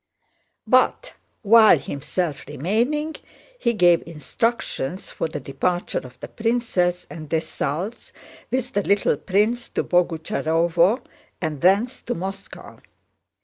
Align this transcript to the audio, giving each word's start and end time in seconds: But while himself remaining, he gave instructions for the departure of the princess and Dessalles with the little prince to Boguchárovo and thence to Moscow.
But 0.65 1.13
while 1.43 1.77
himself 1.77 2.47
remaining, 2.47 3.17
he 3.59 3.73
gave 3.75 4.01
instructions 4.07 5.11
for 5.11 5.27
the 5.27 5.39
departure 5.39 5.99
of 5.99 6.19
the 6.21 6.27
princess 6.27 7.05
and 7.11 7.29
Dessalles 7.29 8.11
with 8.49 8.71
the 8.73 8.81
little 8.81 9.15
prince 9.15 9.69
to 9.69 9.83
Boguchárovo 9.83 11.05
and 11.39 11.61
thence 11.61 12.01
to 12.01 12.15
Moscow. 12.15 12.81